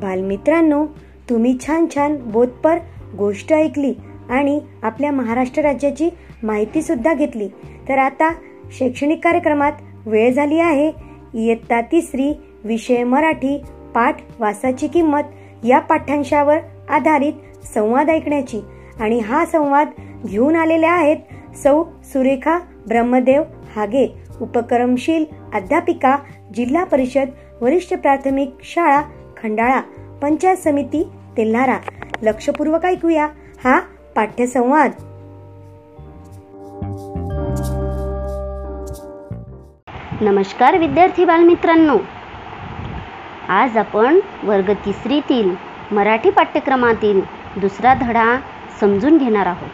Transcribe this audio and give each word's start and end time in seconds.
बालमित्रांनो 0.00 0.84
तुम्ही 1.30 1.56
छान 1.66 1.86
छान 1.94 2.16
बोधपर 2.16 2.78
गोष्ट 3.18 3.52
ऐकली 3.52 3.94
आणि 4.30 4.60
आपल्या 4.82 5.12
महाराष्ट्र 5.12 5.62
राज्याची 5.62 6.08
माहिती 6.42 6.82
सुद्धा 6.82 7.14
घेतली. 7.14 7.48
तर 7.88 7.98
आता 7.98 8.30
शैक्षणिक 8.78 9.24
कार्यक्रमात 9.24 9.72
वेळ 10.06 10.32
झाली 10.32 10.58
आहे. 10.58 10.92
इयत्ता 11.34 11.80
तिसरी 11.80 12.32
विषय 12.64 13.04
मराठी 13.04 13.56
पाठ 13.94 14.16
वासाची 14.40 14.88
किंमत 14.88 15.22
या 15.64 15.78
पाठ्यांशावर 15.78 16.58
आधारित 16.88 17.32
संवाद 17.74 18.10
ऐकण्याची. 18.10 18.60
आणि 19.00 19.18
हा 19.18 19.44
संवाद 19.44 19.88
घेऊन 20.26 20.56
आलेल्या 20.56 20.92
आहेत 20.92 21.56
सौ 21.56 21.82
सुरेखा 22.04 22.58
ब्रह्मदेव 22.88 23.42
हागे 23.76 24.06
उपक्रमशील 24.40 25.24
अध्यापिका 25.54 26.16
जिल्हा 26.54 26.84
परिषद 26.84 27.28
वरिष्ठ 27.60 27.94
प्राथमिक 27.94 28.50
शाळा 28.62 29.02
खंडाळा 29.46 29.80
पंचायत 30.22 30.56
समिती 30.56 31.08
तेल्हारा. 31.36 31.78
लक्षपूर्वक 32.22 32.84
ऐकूया 32.84 33.24
हा 33.64 33.80
पाठ्यसंवाद. 34.16 34.90
नमस्कार 40.20 40.78
विद्यार्थी 40.78 41.24
बालमित्रांनो. 41.24 41.96
आज 43.48 43.76
आपण 43.76 44.20
वर्ग 44.42 44.70
तिसरीतील 44.70 45.54
मराठी 45.92 46.30
पाठ्यक्रमातील 46.30 47.20
दुसरा 47.56 47.94
धडा 47.94 48.40
समजून 48.80 49.18
घेणार 49.18 49.46
आहोत. 49.46 49.70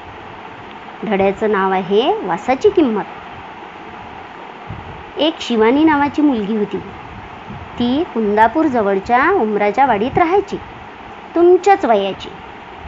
धड्याचं 1.07 1.53
नाव 1.53 1.73
आहे 1.73 2.27
वासाची 2.27 2.71
किंमत. 2.71 3.05
एक 5.19 5.35
शिवानी 5.41 5.85
नावाची 5.85 6.23
मुलगी 6.23 6.57
होती. 6.57 6.79
ती 7.79 8.03
कुंदापूरजवळच्या 8.15 9.29
उमराच्या 9.33 9.87
वाडीत 9.87 10.19
राहायची. 10.19 10.57
तुमच्याच 11.35 11.85
वयाची 11.85 12.29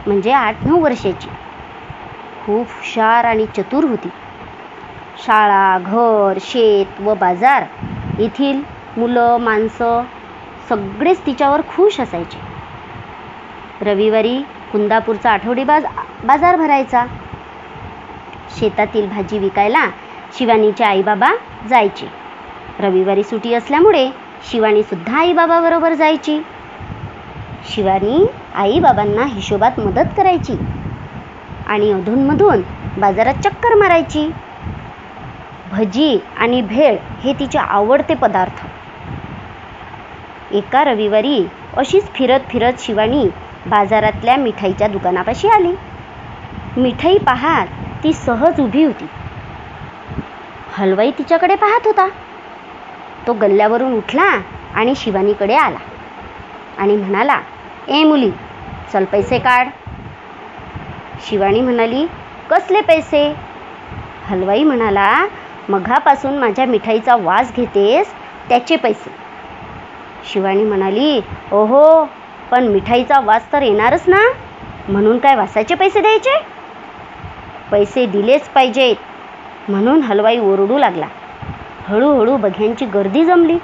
म्हणजे 0.07 0.31
आठ 0.31 0.65
नऊ 0.65 0.79
वर्षाची. 0.79 1.29
खूप 2.45 2.67
हुशार 2.69 3.25
आणि 3.25 3.45
चतुर 3.57 3.83
होती. 3.83 4.09
शाळा 5.25 5.77
घर 5.79 6.37
शेत 6.41 7.01
व 7.01 7.13
बाजार 7.13 7.63
येथील 8.19 8.61
मुलं 8.97 9.37
माणसं 9.37 10.03
सगळेच 10.69 11.25
तिच्यावर 11.25 11.61
खुश 11.67 11.99
असायचे. 11.99 12.39
रविवारी 13.81 14.37
कुंदापूरचा 14.71 15.31
आठवडी 15.31 15.63
बाज 15.63 15.85
बाजार 16.23 16.55
भरायचा. 16.55 17.05
शेतातील 18.49 19.07
भाजी 19.09 19.39
विकायला 19.39 19.85
शिवानीचे 20.37 20.83
आईबाबा 20.83 21.31
जायचे. 21.69 22.07
रविवारी 22.79 23.23
सुटी 23.23 23.53
असल्यामुळे 23.53 24.09
शिवानीसुद्धा 24.51 25.17
आईबाबाबरोबर 25.19 25.93
जायची. 25.93 26.39
शिवानी 27.65 28.25
आईबाबांना 28.55 29.25
हिशोबात 29.25 29.79
मदत 29.79 30.13
करायची. 30.17 30.57
आणि 31.67 31.91
अधूनमधून 31.91 32.61
बाजारात 32.97 33.33
चक्कर 33.33 33.75
मारायची. 33.75 34.29
भजी 35.71 36.19
आणि 36.37 36.61
भेळ 36.61 36.95
हे 37.23 37.33
तिचे 37.33 37.57
आवडते 37.59 38.13
पदार्थ. 38.13 38.65
एका 40.53 40.83
रविवारी 40.83 41.45
अशीच 41.77 42.11
फिरत 42.13 42.39
फिरत 42.49 42.73
शिवानी 42.79 43.27
बाजारातल्या 43.67 44.35
मिठाईच्या 44.35 44.87
दुकानापाशी 44.87 45.47
आली. 45.47 45.73
मिठाई 46.77 47.17
पाहात 47.17 47.67
ती 48.03 48.13
सहज 48.13 48.61
उभी 48.61 48.83
होती. 48.83 49.05
हलवाई 50.77 51.11
तिच्याकडे 51.11 51.55
पाहत 51.55 51.87
होता. 51.87 52.07
तो 53.27 53.33
गल्ल्यावरून 53.33 53.93
उठला 53.97 54.29
आणि 54.75 54.93
शिवानीकडे 54.95 55.55
आला. 55.55 55.77
आणि 56.77 56.95
म्हणाला 56.95 57.39
ए 57.87 58.03
मुली 58.03 58.31
चल 58.93 59.05
पैसे 59.05 59.39
काढ. 59.39 59.67
शिवानी 61.27 61.61
म्हणाली 61.61 62.05
कसले 62.49 62.81
पैसे? 62.81 63.33
हलवाई 64.27 64.63
म्हणाला 64.63 65.25
मघापासून 65.69 66.37
माझ्या 66.37 66.65
मिठाईचा 66.65 67.15
वास 67.15 67.51
घेतेस 67.55 68.13
त्याचे 68.49 68.75
पैसे. 68.75 69.11
शिवानी 70.23 70.63
म्हणाली 70.63 71.21
ओहो 71.51 72.05
पण 72.51 72.67
मिठाईचा 72.67 73.19
वास 73.19 73.51
तर 73.53 73.61
येणारच 73.61 74.03
ना? 74.07 74.21
म्हणून 74.89 75.17
काय 75.17 75.35
वासाचे 75.35 75.75
पैसे 75.75 76.01
द्यायचे? 76.01 76.37
पैसे 77.71 78.05
दिलेच 78.05 78.49
पाहिजेत. 78.49 78.95
म्हणून 79.69 80.01
हलवाई 80.01 80.37
ओरडू 80.37 80.77
लागला. 80.77 81.07
हळूहळू 81.89 82.35
बघ्यांची 82.37 82.85
गर्दी 82.85 83.23
जमली. 83.25 83.57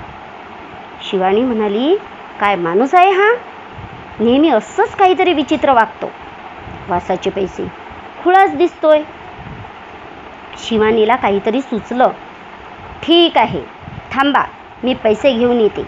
शिवानी 1.01 1.41
म्हणाली 1.41 1.95
काय 2.39 2.55
माणूस 2.55 2.93
आहे 2.95 3.11
हा? 3.11 3.31
नेहमी 4.19 4.49
असंच 4.49 4.95
काहीतरी 4.95 5.33
विचित्र 5.33 5.73
वागतो. 5.73 6.09
वासाचे 6.89 7.29
पैसे 7.29 7.65
खुळाच 8.23 8.55
दिसतोय. 8.57 9.01
शिवानीला 10.59 11.15
काहीतरी 11.15 11.61
सुचलं. 11.61 12.11
ठीक 13.03 13.37
आहे 13.37 13.61
थांबा 14.11 14.43
मी 14.83 14.93
पैसे 14.93 15.31
घेऊन 15.33 15.59
येते. 15.59 15.85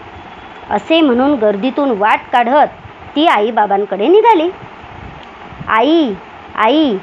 असे 0.70 1.00
म्हणून 1.00 1.34
गर्दीतून 1.34 1.90
वाट 1.98 2.20
काढत 2.32 2.68
ती 3.16 3.26
आईबाबांकडे 3.26 4.08
निघाली. 4.08 4.48
आई 5.68 6.12
आई 6.56 6.96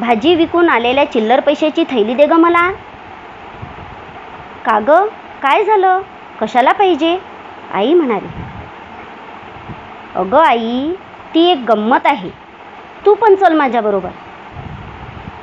भाजी 0.00 0.34
विकून 0.34 0.68
आलेल्या 0.68 1.04
चिल्लर 1.12 1.40
पैशाची 1.40 1.84
थैली 1.90 2.14
दे 2.14 2.26
ग 2.26 2.32
मला. 2.32 2.70
का 4.66 4.78
ग? 4.80 4.90
काय 5.42 5.64
झालं? 5.64 6.00
कशाला 6.40 6.72
पाहिजे? 6.72 7.18
आई 7.72 7.94
म्हणाली. 7.94 8.28
अगं 10.14 10.38
आई 10.38 10.92
ती 11.34 11.40
एक 11.40 11.64
गंमत 11.68 12.06
आहे. 12.06 12.30
तू 13.06 13.14
पण 13.14 13.34
चल 13.34 13.52
माझ्याबरोबर 13.52 14.10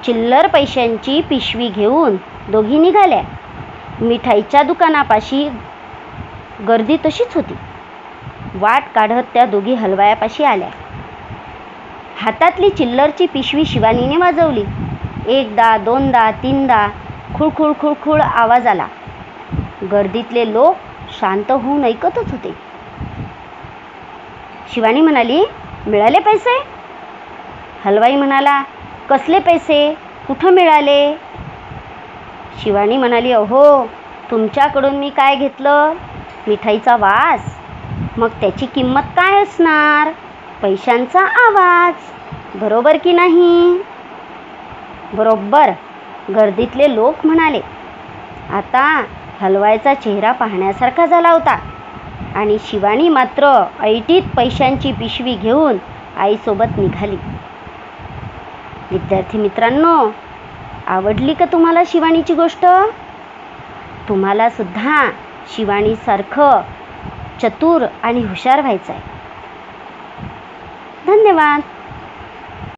चिल्लर 0.03 0.47
पैशांची 0.47 1.21
पिशवी 1.21 1.67
घेऊन 1.67 2.15
दोघी 2.49 2.77
निघाल्या. 2.77 3.21
मिठाईच्या 4.01 4.63
दुकानापाशी 4.63 5.49
गर्दी 6.67 6.97
तशीच 7.05 7.35
होती. 7.35 7.53
वाट 8.55 8.83
काढत 8.95 9.23
त्या 9.33 9.45
दोघी 9.45 9.73
हलवायापाशी 9.73 10.43
आल्या. 10.43 10.69
हातातली 12.21 12.69
चिल्लरची 12.69 13.25
पिशवी 13.25 13.65
शिवानीने 13.65 14.17
वाजवली. 14.17 14.63
एकदा 15.27 15.77
दोनदा 15.77 16.31
तीनदा 16.31 16.87
खुळखुळ 17.35 17.71
खुळखुळ 17.81 18.21
आवाज 18.21 18.67
आला. 18.67 18.87
गर्दीतले 19.91 20.53
लोक 20.53 20.75
शांत 21.19 21.51
होऊन 21.51 21.83
ऐकतच 21.83 22.31
होते. 22.31 22.53
शिवानी 24.73 25.01
म्हणाली 25.01 25.43
मिळाले 25.87 26.19
पैसे? 26.19 26.57
हलवाई 27.85 28.15
म्हणाला 28.15 28.61
कसले 29.09 29.39
पैसे? 29.39 29.93
कुठं 30.27 30.53
मिळाले? 30.53 31.15
शिवानी 32.57 32.97
म्हणाली 32.97 33.31
अहो 33.31 33.85
तुमच्याकडून 34.31 34.95
मी 34.95 35.09
काय 35.09 35.35
घेतलं? 35.35 35.93
मिठाईचा 36.47 36.95
वास. 36.95 37.57
मग 38.17 38.27
त्याची 38.41 38.65
किंमत 38.65 39.01
काय 39.15 39.41
असणार? 39.43 40.11
पैशांचा 40.61 41.21
आवाज. 41.21 41.93
बरोबर 42.55 42.97
की 42.97 43.11
नाही? 43.11 43.77
बरोबर 45.13 45.71
गर्दीतले 46.35 46.95
लोक 46.95 47.25
म्हणाले 47.25 47.61
आता 48.51 49.03
हलवायचा 49.43 49.93
चेहरा 49.93 50.31
पाहण्यासारखा 50.31 51.05
झाला 51.05 51.29
होता. 51.29 51.57
आणि 52.35 52.57
शिवानी 52.65 53.09
मात्र 53.09 53.63
ऐटीत 53.81 54.21
पैशांची 54.37 54.91
पिशवी 54.91 55.35
घेऊन 55.35 55.77
आईसोबत 56.17 56.77
निघाली. 56.77 57.15
विद्यार्थी 58.91 59.37
मित्रांनो 59.37 60.11
आवडली 60.87 61.33
का 61.33 61.45
तुम्हाला 61.45 61.83
शिवानीची 61.87 62.33
गोष्ट? 62.33 62.65
तुम्हाला 64.09 64.49
सुद्धा 64.49 65.11
शिवानीसारखं 65.55 66.61
चतुर 67.41 67.85
आणि 68.03 68.21
हुशार 68.21 68.61
व्हायचं 68.61 68.93
आहे 68.93 69.01
धन्यवाद. 71.07 71.61